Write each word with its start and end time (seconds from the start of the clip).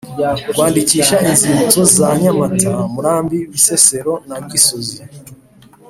kwandikisha 0.51 1.15
inzibutso 1.29 1.81
za 1.95 2.07
nyamata 2.21 2.73
murambi 2.93 3.37
bisesero 3.51 4.13
na 4.27 4.37
gisozi 4.49 4.99